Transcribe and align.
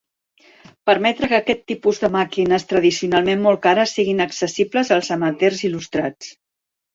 Permetre 0.89 1.27
que 1.33 1.35
aquest 1.39 1.59
tipus 1.71 1.99
de 2.03 2.09
màquines 2.15 2.65
tradicionalment 2.71 3.43
molt 3.45 3.61
cares 3.67 3.93
siguin 3.99 4.25
accessibles 4.27 4.91
als 4.97 5.13
amateurs 5.19 5.63
il·lustrats. 5.71 6.35